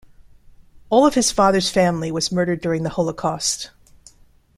[0.89, 3.69] All of his father's family was murdered during the Holocaust.